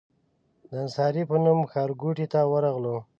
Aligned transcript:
د 0.67 0.69
انصاري 0.83 1.23
په 1.29 1.35
نوم 1.43 1.59
ښارګوټي 1.71 2.25
ته 2.33 2.39
ورغلو. 2.51 2.97